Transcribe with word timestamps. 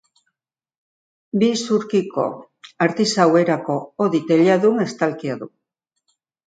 Bi 1.43 1.49
isurkiko 1.57 2.25
artisau 2.89 3.29
erako 3.45 3.79
hodi-teiladun 4.05 4.85
estalkia 4.91 5.43
du. 5.45 5.55